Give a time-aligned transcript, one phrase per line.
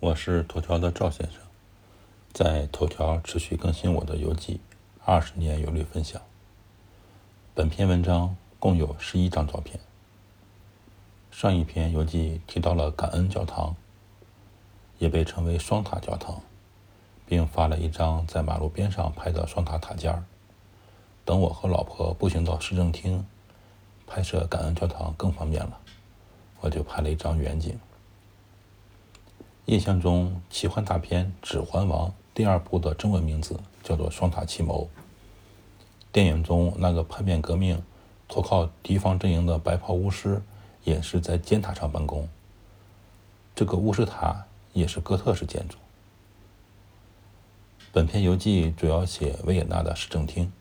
[0.00, 1.42] 我是头条的赵先生，
[2.32, 4.58] 在头条持续更新我的游记，
[5.04, 6.22] 二十年游历分享。
[7.54, 9.78] 本篇文章共有十一张照片。
[11.30, 13.76] 上一篇游记提到了感恩教堂，
[14.96, 16.40] 也被称为双塔教堂，
[17.26, 20.24] 并发了一张在马路边上拍的双塔塔尖儿。
[21.26, 23.26] 等我和老婆步行到市政厅，
[24.06, 25.78] 拍摄感恩教堂更方便了，
[26.60, 27.78] 我就拍了一张远景。
[29.70, 34.90] 印象中，奇幻大片《指环王》第二部的中文名字叫做《双塔奇谋》。
[36.10, 37.80] 电影中那个叛变革命、
[38.26, 40.42] 投靠敌方阵营的白袍巫师，
[40.82, 42.28] 也是在尖塔上办公。
[43.54, 45.76] 这个巫师塔也是哥特式建筑。
[47.92, 50.52] 本篇游记主要写维也纳的市政厅。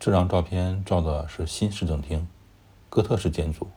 [0.00, 2.26] 这张照片照的是新市政厅，
[2.88, 3.68] 哥特式建筑。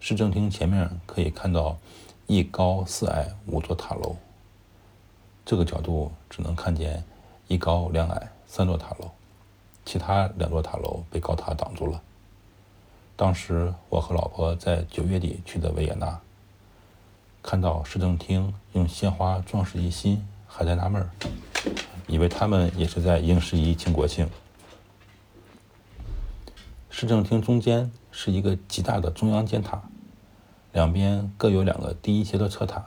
[0.00, 1.78] 市政厅前面可以看到。
[2.26, 4.16] 一高四矮五座塔楼，
[5.44, 7.04] 这个角度只能看见
[7.48, 9.10] 一高两矮三座塔楼，
[9.84, 12.00] 其他两座塔楼被高塔挡住了。
[13.16, 16.18] 当时我和老婆在九月底去的维也纳，
[17.42, 21.08] 看到市政厅用鲜花装饰一新，还在纳闷，
[22.06, 24.28] 以为他们也是在迎十一庆国庆。
[26.88, 29.82] 市政厅中间是一个极大的中央尖塔。
[30.72, 32.82] 两边各有两个第一阶的侧塔，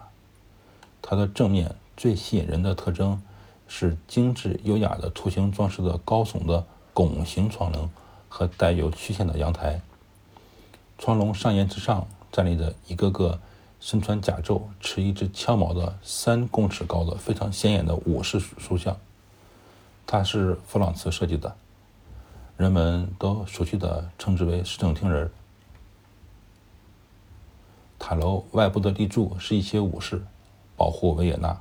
[1.01, 3.21] 它的正面最吸引人的特征
[3.67, 7.89] 是精致优雅的图形装饰的高耸的拱形窗棱
[8.27, 9.81] 和带有曲线的阳台。
[10.97, 13.39] 窗笼上沿之上站立着一个个
[13.79, 18.97] 身穿甲胄、持一支枪矛的三公尺高的非常显眼的武士塑像，
[20.07, 21.55] 它是弗朗茨设计的，
[22.57, 25.29] 人们都熟悉的称之为市政厅人。
[28.07, 30.21] 塔楼外部的立柱是一些武士，
[30.77, 31.59] 保护维也纳。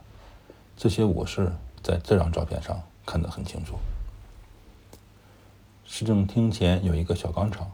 [0.76, 1.50] 这些武士
[1.82, 3.76] 在这张照片上看得很清楚。
[5.86, 7.72] 市政厅前有一个小广场，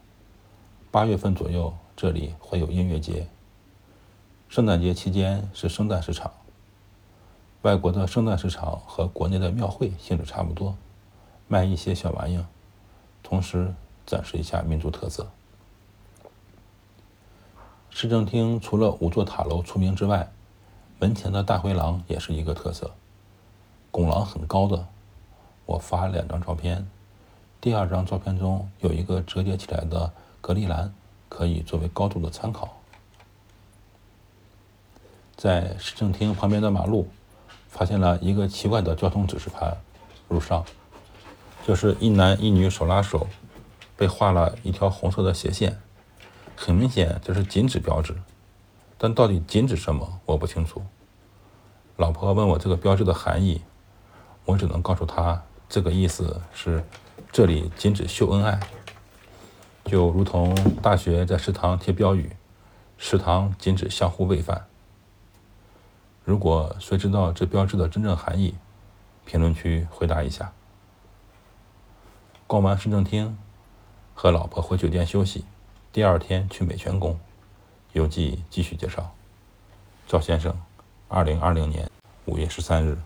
[0.93, 3.27] 八月份左右这里会有音乐节。
[4.49, 6.31] 圣诞节期间是圣诞市场。
[7.62, 10.77] 外国的圣诞市场和国内的庙会性质差不多，
[11.49, 12.39] 卖一些小玩意，
[13.25, 13.75] 同时
[14.06, 15.28] 展示一下民族特色。
[18.00, 20.33] 市政厅除了五座塔楼出名之外，
[20.99, 22.93] 门前的大回廊也是一个特色。
[23.91, 24.87] 拱廊很高的，
[25.66, 26.89] 我发两张照片。
[27.60, 30.10] 第二张照片中有一个折叠起来的
[30.41, 30.94] 隔离栏，
[31.28, 32.78] 可以作为高度的参考。
[35.37, 37.06] 在市政厅旁边的马路，
[37.69, 39.77] 发现了一个奇怪的交通指示牌，
[40.31, 40.65] 路上
[41.66, 43.27] 就是一男一女手拉手，
[43.94, 45.78] 被画了一条红色的斜线。
[46.62, 48.15] 很明显，这是禁止标志，
[48.98, 50.84] 但到底禁止什么，我不清楚。
[51.97, 53.62] 老婆问我这个标志的含义，
[54.44, 56.84] 我只能告诉她，这个意思是
[57.32, 58.60] 这里禁止秀恩爱，
[59.87, 62.37] 就如同大学在食堂贴标语，
[62.98, 64.66] 食堂禁止相互喂饭。
[66.27, 68.54] 如果谁知道这标志的真正含义，
[69.25, 70.53] 评论区回答一下。
[72.47, 73.38] 逛完市政厅，
[74.15, 75.47] 和老婆回酒店休息。
[75.93, 77.19] 第二天去美泉宫，
[77.95, 79.12] 游记继续介绍。
[80.06, 80.56] 赵先生，
[81.09, 81.91] 二零二零年
[82.27, 82.97] 五月十三日。